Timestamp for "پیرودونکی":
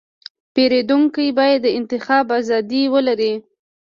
0.53-1.27